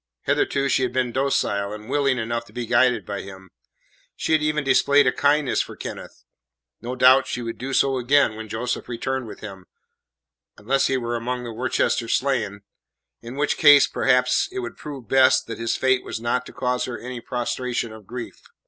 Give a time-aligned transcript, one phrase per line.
[0.23, 3.51] Hitherto she had been docile and willing enough to be guided by him;
[4.15, 6.23] she had even displayed a kindness for Kenneth;
[6.81, 9.67] no doubt she would do so again when Joseph returned with him
[10.57, 12.61] unless he were among the Worcester slain,
[13.21, 16.85] in which case, perhaps, it would prove best that his fate was not to cause
[16.85, 18.41] her any prostration of grief.